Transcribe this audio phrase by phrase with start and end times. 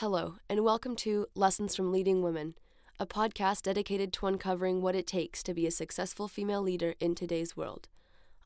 [0.00, 2.54] Hello, and welcome to Lessons from Leading Women,
[3.00, 7.14] a podcast dedicated to uncovering what it takes to be a successful female leader in
[7.14, 7.88] today's world.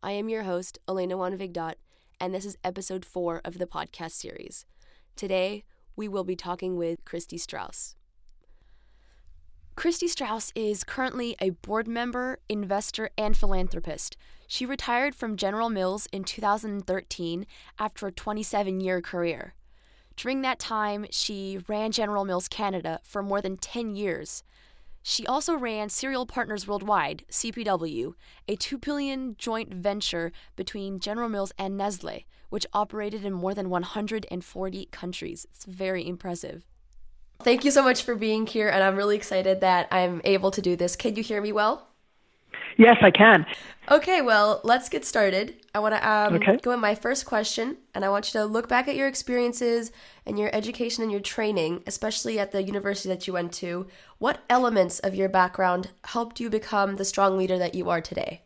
[0.01, 1.75] I am your host, Elena Wanvigdot,
[2.21, 4.65] and this is episode four of the podcast series.
[5.17, 5.65] Today,
[5.97, 7.97] we will be talking with Christi Strauss.
[9.75, 14.17] Christi Strauss is currently a board member, investor, and philanthropist.
[14.47, 17.45] She retired from General Mills in 2013
[17.77, 19.55] after a 27 year career.
[20.17, 24.43] During that time, she ran General Mills Canada for more than 10 years.
[25.03, 28.15] She also ran Cereal Partners Worldwide, CPW,
[28.47, 33.71] a 2 billion joint venture between General Mills and Nestle, which operated in more than
[33.71, 35.47] 140 countries.
[35.55, 36.67] It's very impressive.
[37.43, 40.61] Thank you so much for being here, and I'm really excited that I'm able to
[40.61, 40.97] do this.
[40.97, 41.90] Can you hear me well?
[42.77, 43.47] Yes, I can.
[43.91, 45.57] Okay, well, let's get started.
[45.75, 46.59] I want to um, Okay.
[46.63, 49.91] go in my first question, and I want you to look back at your experiences
[50.25, 53.89] and your education and your training, especially at the university that you went to.
[54.19, 58.43] What elements of your background helped you become the strong leader that you are today?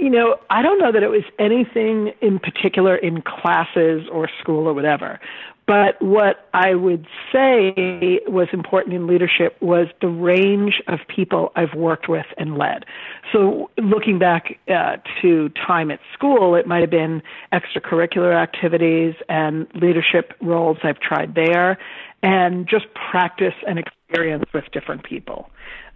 [0.00, 4.66] You know, I don't know that it was anything in particular in classes or school
[4.66, 5.20] or whatever.
[5.66, 11.74] But what I would say was important in leadership was the range of people I've
[11.74, 12.86] worked with and led.
[13.30, 19.68] So looking back uh, to time at school, it might have been extracurricular activities and
[19.74, 21.78] leadership roles I've tried there,
[22.22, 25.50] and just practice and experience with different people.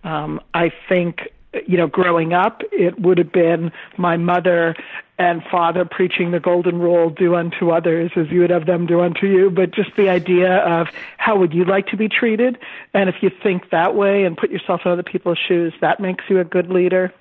[0.04, 1.30] Um, I think
[1.66, 4.74] you know, growing up, it would have been my mother
[5.18, 9.00] and father preaching the golden rule, do unto others as you would have them do
[9.00, 9.50] unto you.
[9.50, 10.88] But just the idea of
[11.18, 12.58] how would you like to be treated?
[12.92, 16.24] And if you think that way and put yourself in other people's shoes, that makes
[16.28, 17.12] you a good leader.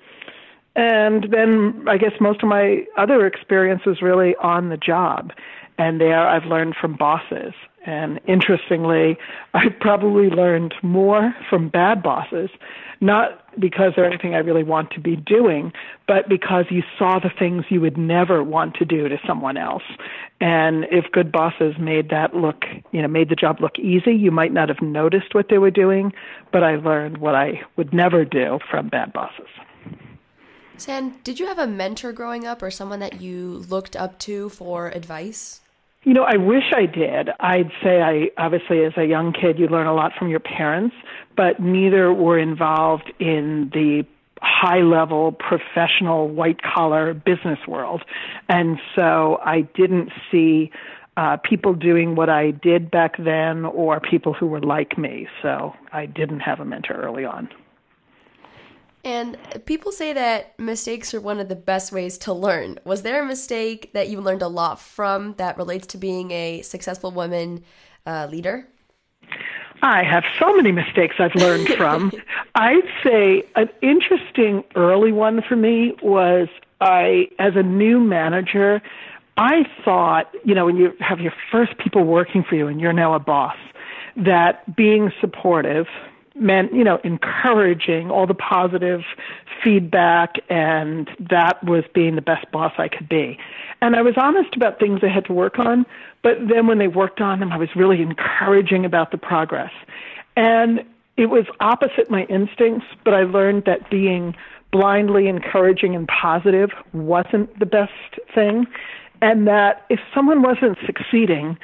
[0.76, 5.32] And then I guess most of my other experience was really on the job.
[5.78, 7.54] And there I've learned from bosses.
[7.86, 9.18] And interestingly,
[9.52, 12.48] I probably learned more from bad bosses,
[13.00, 15.70] not because they're anything I really want to be doing,
[16.08, 19.82] but because you saw the things you would never want to do to someone else.
[20.40, 24.30] And if good bosses made that look, you know, made the job look easy, you
[24.30, 26.12] might not have noticed what they were doing,
[26.52, 29.48] but I learned what I would never do from bad bosses.
[30.76, 34.48] San, did you have a mentor growing up or someone that you looked up to
[34.48, 35.60] for advice?
[36.04, 37.30] You know, I wish I did.
[37.40, 40.94] I'd say I obviously as a young kid you learn a lot from your parents,
[41.34, 44.04] but neither were involved in the
[44.40, 48.02] high level professional white collar business world.
[48.48, 50.70] And so I didn't see
[51.16, 55.26] uh, people doing what I did back then or people who were like me.
[55.40, 57.48] So I didn't have a mentor early on.
[59.04, 62.78] And people say that mistakes are one of the best ways to learn.
[62.84, 66.62] Was there a mistake that you learned a lot from that relates to being a
[66.62, 67.62] successful woman
[68.06, 68.66] uh, leader?
[69.82, 72.12] I have so many mistakes I've learned from.
[72.54, 76.48] I'd say an interesting early one for me was
[76.80, 78.80] I, as a new manager,
[79.36, 82.94] I thought, you know, when you have your first people working for you and you're
[82.94, 83.56] now a boss,
[84.16, 85.86] that being supportive
[86.34, 89.02] meant, you know, encouraging all the positive
[89.62, 93.38] feedback and that was being the best boss I could be.
[93.80, 95.86] And I was honest about things I had to work on,
[96.22, 99.72] but then when they worked on them, I was really encouraging about the progress.
[100.36, 100.84] And
[101.16, 104.34] it was opposite my instincts, but I learned that being
[104.72, 107.92] blindly encouraging and positive wasn't the best
[108.34, 108.66] thing.
[109.22, 111.56] And that if someone wasn't succeeding,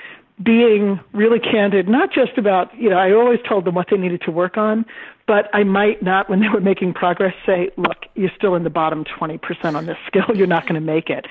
[0.43, 4.23] being really candid, not just about, you know, I always told them what they needed
[4.23, 4.87] to work on,
[5.27, 8.71] but I might not, when they were making progress, say, look, you're still in the
[8.71, 11.27] bottom 20% on this skill, you're not going to make it.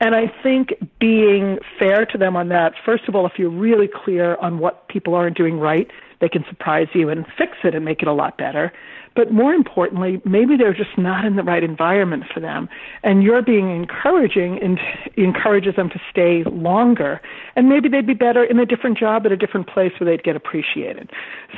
[0.00, 3.88] And I think being fair to them on that, first of all, if you're really
[3.88, 5.90] clear on what people aren't doing right,
[6.22, 8.72] they can surprise you and fix it and make it a lot better.
[9.14, 12.68] But more importantly, maybe they're just not in the right environment for them.
[13.02, 14.78] And you're being encouraging and
[15.16, 17.20] encourages them to stay longer.
[17.56, 20.24] And maybe they'd be better in a different job at a different place where they'd
[20.24, 21.10] get appreciated.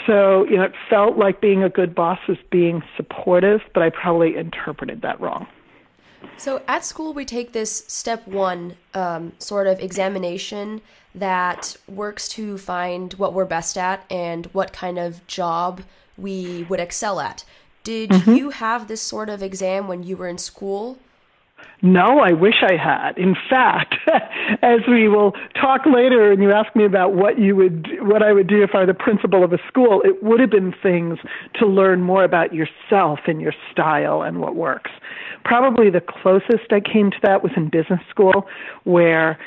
[0.07, 3.91] So, you know, it felt like being a good boss was being supportive, but I
[3.91, 5.47] probably interpreted that wrong.
[6.37, 10.81] So at school, we take this step one um, sort of examination
[11.15, 15.83] that works to find what we're best at and what kind of job
[16.17, 17.45] we would excel at.
[17.85, 20.99] Did you have this sort of exam when you were in school?
[21.83, 23.19] No, I wish I had.
[23.19, 23.95] In fact,
[24.63, 28.33] as we will talk later, and you ask me about what you would, what I
[28.33, 31.19] would do if I were the principal of a school, it would have been things
[31.57, 34.91] to learn more about yourself and your style and what works.
[35.45, 38.47] Probably the closest I came to that was in business school,
[38.85, 39.39] where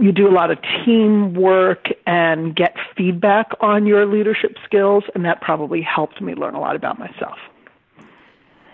[0.00, 5.40] you do a lot of teamwork and get feedback on your leadership skills, and that
[5.40, 7.38] probably helped me learn a lot about myself.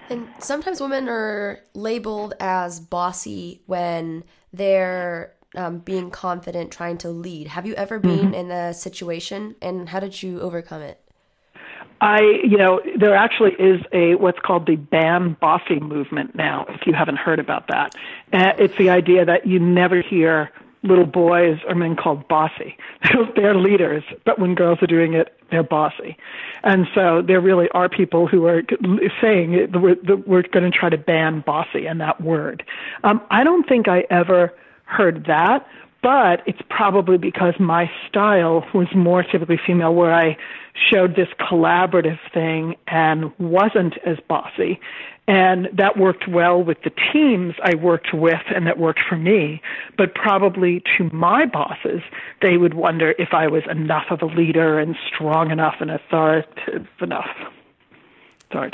[0.09, 7.49] And sometimes women are labeled as bossy when they're um, being confident, trying to lead.
[7.49, 8.35] Have you ever been mm-hmm.
[8.35, 11.01] in a situation, and how did you overcome it?
[12.01, 16.67] I, you know, there actually is a what's called the ban bossy movement now.
[16.69, 17.95] If you haven't heard about that,
[18.33, 20.51] uh, it's the idea that you never hear
[20.83, 22.77] little boys or men called bossy.
[23.37, 26.17] they're leaders, but when girls are doing it, they're bossy.
[26.63, 28.63] And so there really are people who are
[29.21, 32.65] saying that we're, we're going to try to ban bossy and that word.
[33.03, 34.53] Um, I don't think I ever
[34.85, 35.67] heard that,
[36.05, 40.37] but it's probably because my style was more typically female, where I
[40.93, 44.79] showed this collaborative thing and wasn't as bossy.
[45.27, 49.63] And that worked well with the teams I worked with and that worked for me.
[49.97, 52.03] But probably to my bosses,
[52.43, 56.87] they would wonder if I was enough of a leader and strong enough and authoritative
[57.01, 57.35] enough.
[58.53, 58.73] Sorry.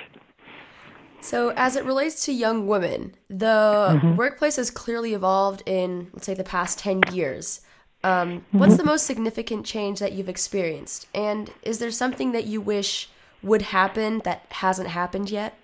[1.31, 3.47] So, as it relates to young women, the
[3.95, 4.17] mm-hmm.
[4.17, 7.61] workplace has clearly evolved in, let's say, the past 10 years.
[8.03, 8.59] Um, mm-hmm.
[8.59, 11.07] What's the most significant change that you've experienced?
[11.15, 13.11] And is there something that you wish
[13.45, 15.57] would happen that hasn't happened yet?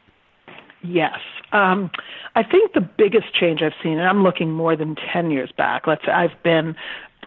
[0.84, 1.18] Yes.
[1.50, 1.90] Um,
[2.36, 5.88] I think the biggest change I've seen, and I'm looking more than 10 years back,
[5.88, 6.76] let's say I've been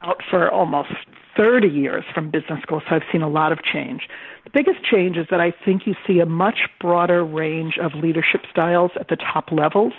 [0.01, 0.93] out for almost
[1.39, 4.09] 30 years from business school, so I've seen a lot of change.
[4.43, 8.41] The biggest change is that I think you see a much broader range of leadership
[8.51, 9.93] styles at the top levels.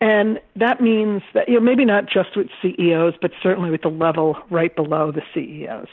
[0.00, 3.88] And that means that, you know, maybe not just with CEOs, but certainly with the
[3.88, 5.88] level right below the CEOs.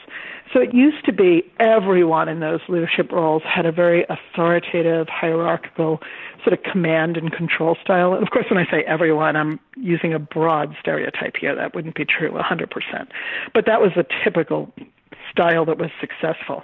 [0.52, 6.00] So it used to be everyone in those leadership roles had a very authoritative, hierarchical
[6.44, 8.12] sort of command and control style.
[8.12, 11.54] And of course, when I say everyone, I'm using a broad stereotype here.
[11.54, 13.08] That wouldn't be true 100%.
[13.54, 14.70] But that was a typical
[15.34, 16.62] style that was successful.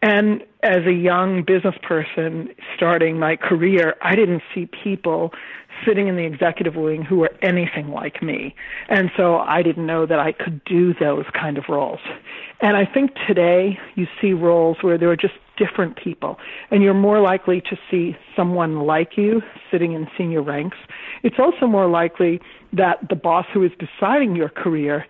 [0.00, 5.32] And as a young business person starting my career, I didn't see people
[5.86, 8.54] sitting in the executive wing who were anything like me.
[8.88, 12.00] And so I didn't know that I could do those kind of roles.
[12.60, 16.38] And I think today you see roles where there are just different people
[16.70, 20.76] and you're more likely to see someone like you sitting in senior ranks.
[21.22, 22.40] It's also more likely
[22.72, 25.04] that the boss who is deciding your career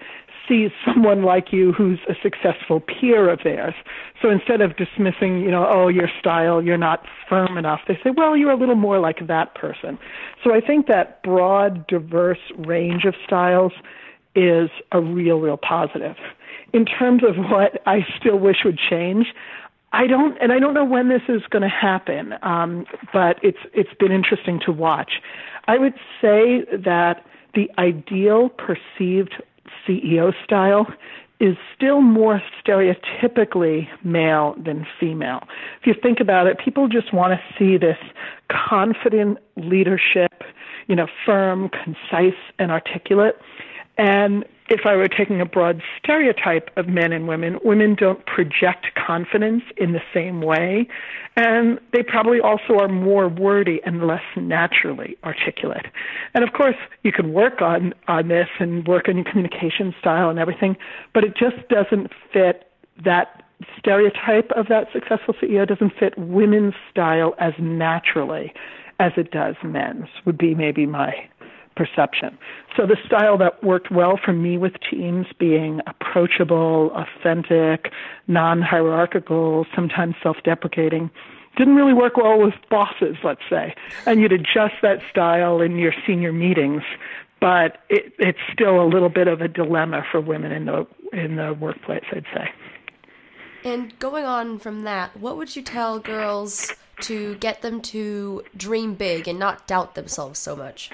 [0.48, 3.74] sees someone like you who's a successful peer of theirs.
[4.20, 8.10] So instead of dismissing, you know, oh, your style, you're not firm enough, they say,
[8.16, 9.98] well, you're a little more like that person.
[10.44, 13.72] So I think that broad, diverse range of styles
[14.34, 16.16] is a real, real positive.
[16.72, 19.26] In terms of what I still wish would change,
[19.92, 23.58] I don't, and I don't know when this is going to happen, um, but it's
[23.74, 25.12] it's been interesting to watch.
[25.66, 27.24] I would say that
[27.54, 29.34] the ideal perceived
[29.86, 30.86] CEO style
[31.40, 35.40] is still more stereotypically male than female.
[35.80, 37.98] If you think about it, people just want to see this
[38.48, 40.44] confident leadership,
[40.86, 43.34] you know, firm, concise, and articulate.
[43.98, 48.86] And if I were taking a broad stereotype of men and women, women don't project
[48.94, 50.88] confidence in the same way.
[51.36, 55.86] And they probably also are more wordy and less naturally articulate.
[56.34, 60.30] And of course, you can work on, on this and work on your communication style
[60.30, 60.76] and everything,
[61.12, 62.70] but it just doesn't fit
[63.04, 63.42] that
[63.78, 68.52] stereotype of that successful CEO doesn't fit women's style as naturally
[68.98, 71.12] as it does men's, would be maybe my
[71.76, 72.38] perception.
[72.76, 77.92] So the style that worked well for me with teams being approachable, authentic,
[78.28, 81.10] non-hierarchical, sometimes self-deprecating,
[81.56, 83.74] didn't really work well with bosses, let's say.
[84.06, 86.82] And you'd adjust that style in your senior meetings,
[87.40, 91.36] but it, it's still a little bit of a dilemma for women in the in
[91.36, 92.50] the workplace, I'd say.
[93.64, 98.94] And going on from that, what would you tell girls to get them to dream
[98.94, 100.90] big and not doubt themselves so much?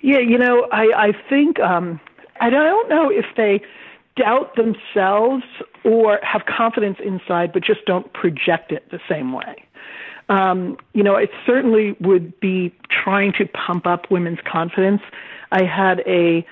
[0.00, 2.00] Yeah, you know, I I think um,
[2.40, 3.60] I don't know if they
[4.16, 5.44] doubt themselves
[5.84, 9.64] or have confidence inside, but just don't project it the same way.
[10.28, 15.00] Um, you know, it certainly would be trying to pump up women's confidence.
[15.52, 16.44] I had a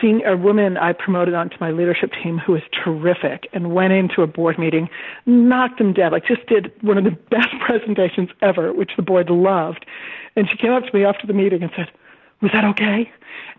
[0.00, 4.22] senior a woman I promoted onto my leadership team who was terrific and went into
[4.22, 4.88] a board meeting,
[5.26, 9.30] knocked them dead, like just did one of the best presentations ever, which the board
[9.30, 9.84] loved.
[10.36, 11.90] And she came up to me after the meeting and said,
[12.44, 13.10] was that okay?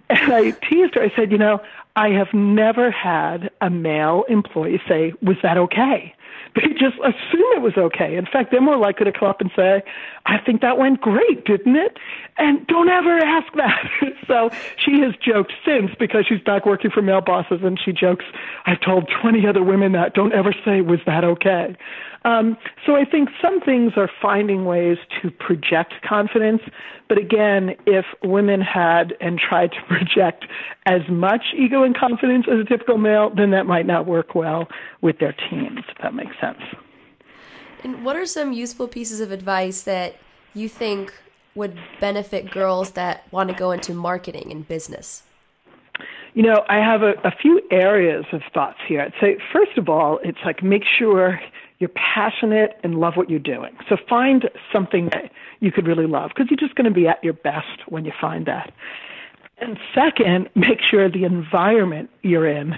[0.10, 1.02] And I teased her.
[1.02, 1.60] I said, you know,
[1.96, 6.14] I have never had a male employee say, was that okay?
[6.54, 8.16] They just assume it was okay.
[8.16, 9.82] In fact, they're more likely to come up and say,
[10.26, 11.98] I think that went great, didn't it?
[12.38, 13.90] And don't ever ask that.
[14.28, 18.26] so she has joked since because she's back working for male bosses and she jokes,
[18.66, 20.14] I've told 20 other women that.
[20.14, 21.76] Don't ever say, was that okay?
[22.26, 26.62] Um, so I think some things are finding ways to project confidence.
[27.08, 30.46] But again, if women had and tried to project
[30.88, 34.68] as much ego and confidence as a typical male, then that might not work well
[35.02, 36.62] with their teams, if that makes sense.
[37.84, 40.16] And what are some useful pieces of advice that
[40.56, 41.14] you think
[41.54, 45.22] would benefit girls that want to go into marketing and business?
[46.34, 49.02] You know, I have a, a few areas of thoughts here.
[49.02, 51.40] I'd say, first of all, it's like make sure
[51.80, 53.76] you're passionate and love what you're doing.
[53.90, 57.24] So find something that you could really love because you're just going to be at
[57.24, 58.74] your best when you find that.
[59.58, 62.76] And second, make sure the environment you're in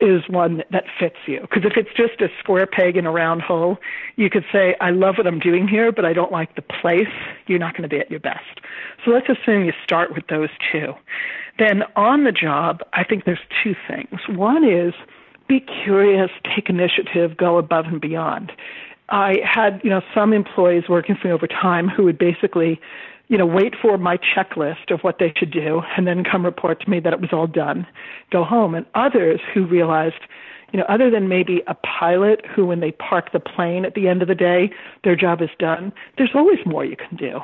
[0.00, 1.40] is one that fits you.
[1.42, 3.78] Because if it's just a square peg in a round hole,
[4.16, 7.06] you could say, I love what I'm doing here, but I don't like the place.
[7.46, 8.60] You're not going to be at your best.
[9.04, 10.94] So let's assume you start with those two.
[11.58, 14.20] Then on the job, I think there's two things.
[14.28, 14.92] One is,
[15.52, 18.52] be curious, take initiative, go above and beyond.
[19.10, 22.80] I had, you know, some employees working for me over time who would basically,
[23.28, 26.80] you know, wait for my checklist of what they should do and then come report
[26.80, 27.86] to me that it was all done,
[28.30, 28.74] go home.
[28.74, 30.22] And others who realized,
[30.72, 34.08] you know, other than maybe a pilot who, when they park the plane at the
[34.08, 34.72] end of the day,
[35.04, 37.40] their job is done, there's always more you can do.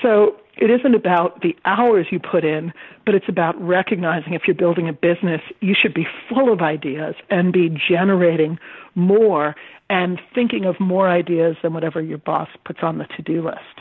[0.00, 2.72] So it isn't about the hours you put in,
[3.06, 7.14] but it's about recognizing if you're building a business, you should be full of ideas
[7.30, 8.58] and be generating
[8.94, 9.56] more
[9.88, 13.80] and thinking of more ideas than whatever your boss puts on the to do list.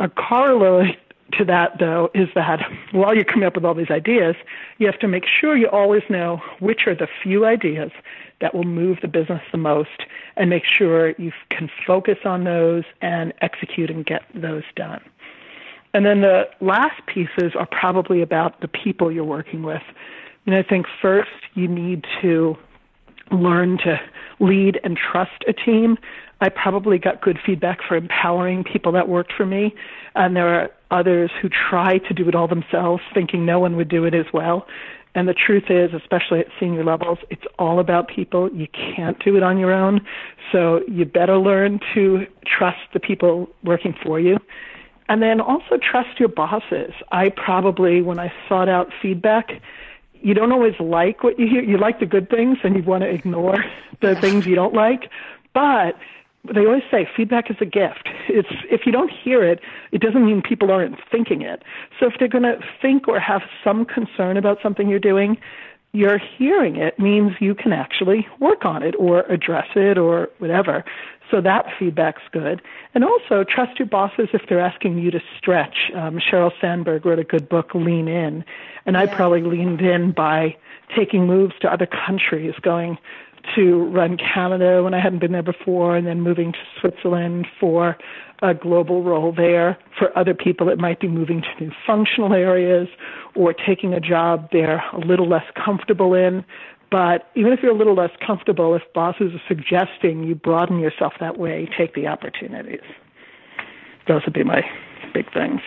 [0.00, 0.98] A corollary
[1.32, 2.60] to that, though, is that
[2.92, 4.36] while you're coming up with all these ideas,
[4.78, 7.90] you have to make sure you always know which are the few ideas
[8.40, 10.04] that will move the business the most
[10.36, 15.00] and make sure you can focus on those and execute and get those done.
[15.94, 19.82] And then the last pieces are probably about the people you're working with.
[20.44, 22.56] And I think first you need to
[23.30, 23.98] learn to
[24.40, 25.96] lead and trust a team.
[26.40, 29.72] I probably got good feedback for empowering people that worked for me.
[30.16, 33.88] And there are others who try to do it all themselves, thinking no one would
[33.88, 34.66] do it as well.
[35.14, 38.50] And the truth is, especially at senior levels, it's all about people.
[38.52, 40.00] You can't do it on your own.
[40.50, 44.38] So you better learn to trust the people working for you.
[45.08, 46.92] And then also trust your bosses.
[47.12, 49.60] I probably, when I sought out feedback,
[50.22, 51.62] you don't always like what you hear.
[51.62, 53.56] You like the good things and you want to ignore
[54.00, 55.10] the things you don't like.
[55.52, 55.96] But
[56.52, 58.08] they always say feedback is a gift.
[58.28, 59.60] It's if you don't hear it,
[59.92, 61.62] it doesn't mean people aren't thinking it.
[61.98, 65.38] So if they're going to think or have some concern about something you're doing,
[65.94, 70.84] you're hearing it means you can actually work on it or address it or whatever.
[71.30, 72.60] So that feedback's good.
[72.94, 75.92] And also trust your bosses if they're asking you to stretch.
[75.94, 78.44] Um, Sheryl Sandberg wrote a good book, Lean In,
[78.86, 80.56] and I probably leaned in by
[80.96, 82.98] taking moves to other countries, going
[83.54, 87.96] to run Canada when I hadn't been there before, and then moving to Switzerland for
[88.42, 89.78] a global role there.
[89.98, 92.88] For other people, it might be moving to new functional areas
[93.34, 96.44] or taking a job they're a little less comfortable in.
[96.90, 101.14] But even if you're a little less comfortable, if bosses are suggesting you broaden yourself
[101.20, 102.84] that way, take the opportunities.
[104.06, 104.62] Those would be my
[105.12, 105.60] big things.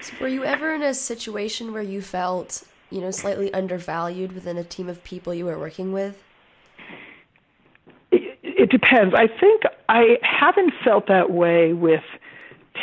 [0.00, 4.56] So were you ever in a situation where you felt, you know, slightly undervalued within
[4.56, 6.22] a team of people you were working with?
[8.12, 9.14] It depends.
[9.14, 12.02] I think I haven't felt that way with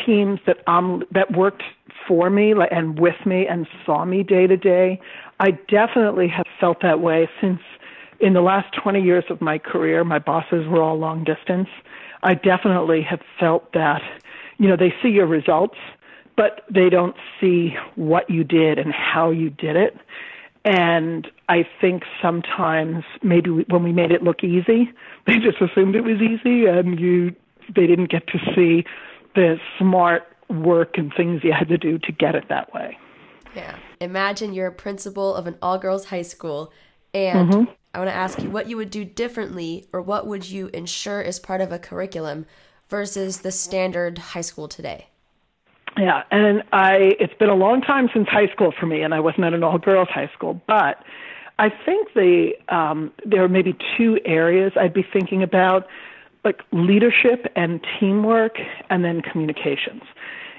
[0.06, 1.64] teams that um that worked
[2.08, 5.00] for me and with me and saw me day to day.
[5.40, 7.60] I definitely have felt that way since
[8.20, 11.68] in the last 20 years of my career, my bosses were all long distance.
[12.24, 14.02] I definitely have felt that,
[14.58, 15.78] you know, they see your results,
[16.36, 19.98] but they don't see what you did and how you did it.
[20.68, 24.92] And I think sometimes maybe we, when we made it look easy,
[25.26, 27.34] they just assumed it was easy, and you
[27.74, 28.86] they didn't get to see
[29.36, 32.98] the smart work and things you had to do to get it that way.
[33.56, 33.78] Yeah.
[34.00, 36.74] Imagine you're a principal of an all girls high school,
[37.14, 37.72] and mm-hmm.
[37.94, 41.22] I want to ask you what you would do differently, or what would you ensure
[41.22, 42.46] is part of a curriculum
[42.90, 45.08] versus the standard high school today?
[45.98, 49.20] Yeah, and I it's been a long time since high school for me, and I
[49.20, 51.04] wasn't at an all girls high school, but
[51.60, 55.88] I think the um, there are maybe two areas I'd be thinking about,
[56.44, 58.58] like leadership and teamwork,
[58.90, 60.04] and then communications.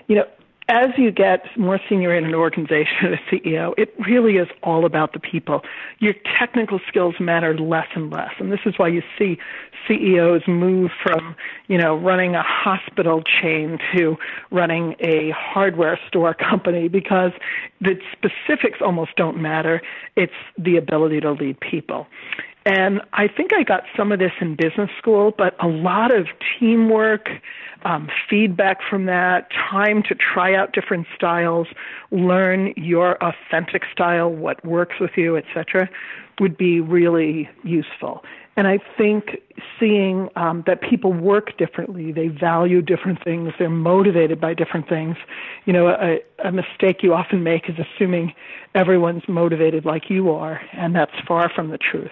[0.09, 0.25] You know,
[0.69, 5.15] as you get more senior in an organization as CEO, it really is all about
[5.15, 5.63] the people.
[5.99, 8.33] Your technical skills matter less and less.
[8.39, 9.39] And this is why you see
[9.87, 11.35] CEOs move from,
[11.69, 14.17] you know, running a hospital chain to
[14.51, 17.33] running a hardware store company because
[17.81, 19.81] the specifics almost don't matter.
[20.17, 22.07] It's the ability to lead people.
[22.69, 26.27] And I think I got some of this in business school, but a lot of
[26.61, 27.31] teamwork,
[27.87, 31.67] um, feedback from that, time to try out different styles,
[32.11, 35.89] learn your authentic style, what works with you, etc.,
[36.41, 38.23] would be really useful.
[38.59, 39.39] And I think
[39.79, 45.17] seeing um, that people work differently, they value different things, they're motivated by different things.
[45.65, 48.35] You know, a, a mistake you often make is assuming
[48.75, 52.11] everyone's motivated like you are, and that's far from the truth.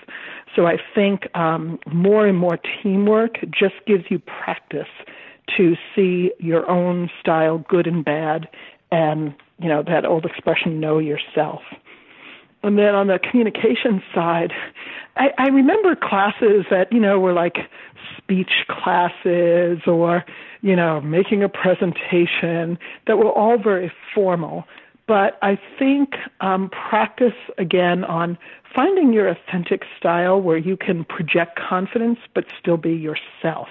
[0.54, 4.86] So I think um, more and more teamwork just gives you practice
[5.56, 8.48] to see your own style, good and bad,
[8.92, 11.62] and you know that old expression, know yourself.
[12.66, 14.52] And then on the communication side,
[15.16, 17.58] I, I remember classes that, you know, were like
[18.18, 20.25] speech classes or,
[20.62, 24.64] you know, making a presentation that were all very formal.
[25.06, 28.37] But I think um, practice again on
[28.75, 33.68] finding your authentic style where you can project confidence but still be yourself.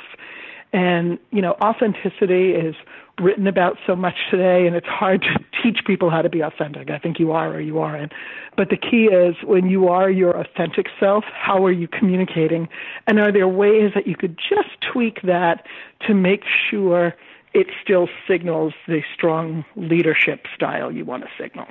[0.76, 2.76] And, you know, authenticity is
[3.22, 5.30] written about so much today, and it's hard to
[5.64, 6.90] teach people how to be authentic.
[6.90, 8.12] I think you are or you aren't.
[8.58, 12.68] But the key is when you are your authentic self, how are you communicating?
[13.08, 15.66] And are there ways that you could just tweak that
[16.08, 17.16] to make sure
[17.54, 21.68] it still signals the strong leadership style you want to signal?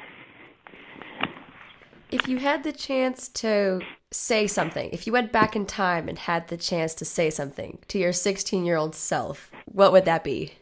[2.10, 3.82] If you had the chance to
[4.14, 7.78] say something, if you went back in time and had the chance to say something
[7.88, 10.52] to your 16 year old self, what would that be?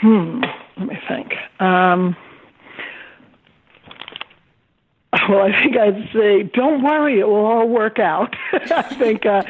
[0.00, 0.40] Hmm,
[0.76, 1.32] let me think.
[1.60, 2.16] Um,
[5.28, 8.34] well, I think I'd say, don't worry, it will all work out.
[8.52, 9.42] I think, uh,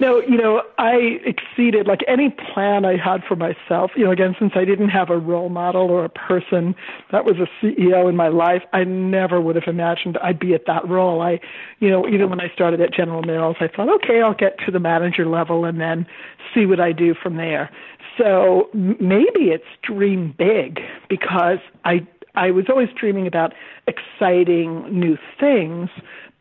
[0.00, 3.92] no, you know, I exceeded like any plan I had for myself.
[3.96, 6.74] You know, again, since I didn't have a role model or a person
[7.10, 10.66] that was a CEO in my life, I never would have imagined I'd be at
[10.66, 11.22] that role.
[11.22, 11.40] I,
[11.80, 14.70] you know, even when I started at General Mills, I thought, okay, I'll get to
[14.70, 16.06] the manager level and then
[16.54, 17.70] see what I do from there.
[18.18, 23.52] So maybe it's dream big because I I was always dreaming about
[23.86, 25.90] exciting new things,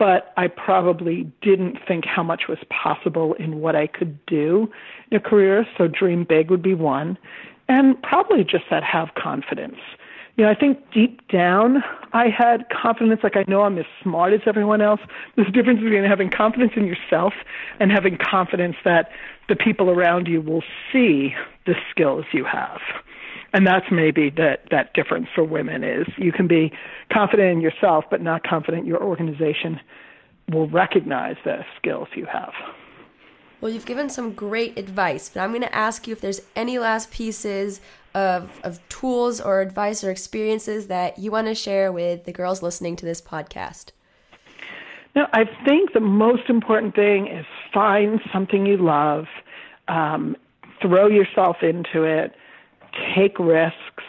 [0.02, 4.68] but I probably didn't think how much was possible in what I could do
[5.12, 5.64] in a career.
[5.78, 7.20] So dream big would be one,
[7.70, 9.78] and probably just that have confidence.
[10.38, 11.84] You know, I think deep down
[12.14, 15.02] I had confidence, like I know I'm as smart as everyone else.
[15.36, 17.34] There's a difference between having confidence in yourself
[17.80, 19.12] and having confidence that
[19.50, 21.36] the people around you will see
[21.68, 22.82] the skills you have.
[23.54, 26.72] And that's maybe that, that difference for women is you can be
[27.12, 29.80] confident in yourself, but not confident your organization
[30.50, 32.54] will recognize the skills you have.
[33.60, 36.80] Well, you've given some great advice, but I'm going to ask you if there's any
[36.80, 37.80] last pieces
[38.16, 42.64] of, of tools or advice or experiences that you want to share with the girls
[42.64, 43.92] listening to this podcast.
[45.16, 49.26] No, I think the most important thing is find something you love,
[49.88, 50.36] um,
[50.82, 52.34] throw yourself into it,
[53.16, 54.04] take risks,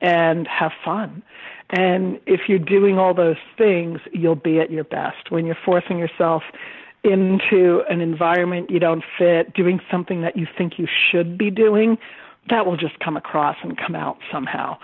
[0.00, 1.22] and have fun.
[1.70, 5.30] And if you're doing all those things, you'll be at your best.
[5.30, 6.42] When you're forcing yourself
[7.04, 11.98] into an environment you don't fit, doing something that you think you should be doing,
[12.50, 14.78] that will just come across and come out somehow.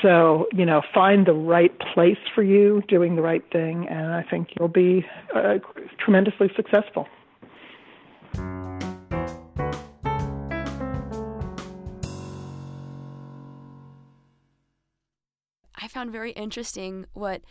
[0.00, 4.22] So, you know, find the right place for you, doing the right thing, and I
[4.22, 5.54] think you'll be uh,
[5.98, 7.08] tremendously successful.
[15.80, 17.42] I found very interesting what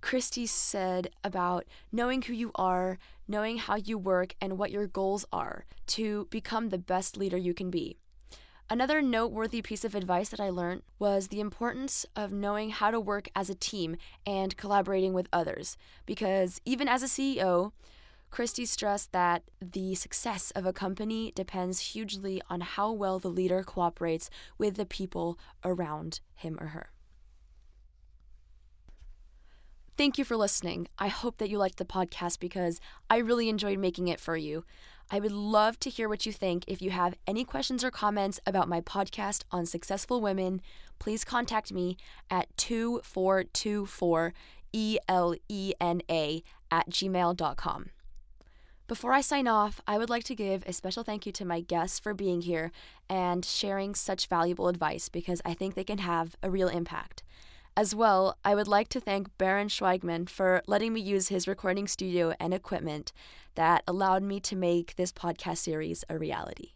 [0.00, 5.24] Christi said about knowing who you are, knowing how you work, and what your goals
[5.32, 7.96] are to become the best leader you can be.
[8.68, 12.98] Another noteworthy piece of advice that I learned was the importance of knowing how to
[12.98, 13.96] work as a team
[14.26, 15.76] and collaborating with others.
[16.04, 17.70] Because even as a CEO,
[18.30, 23.62] Christi stressed that the success of a company depends hugely on how well the leader
[23.62, 26.90] cooperates with the people around him or her.
[29.96, 30.88] Thank you for listening.
[30.98, 34.64] I hope that you liked the podcast because I really enjoyed making it for you.
[35.10, 36.64] I would love to hear what you think.
[36.66, 40.60] If you have any questions or comments about my podcast on successful women,
[40.98, 41.96] please contact me
[42.30, 44.34] at 2424
[44.74, 47.86] ELENA at gmail.com.
[48.88, 51.60] Before I sign off, I would like to give a special thank you to my
[51.60, 52.70] guests for being here
[53.08, 57.22] and sharing such valuable advice because I think they can have a real impact.
[57.78, 61.86] As well, I would like to thank Baron Schweigman for letting me use his recording
[61.86, 63.12] studio and equipment
[63.54, 66.75] that allowed me to make this podcast series a reality.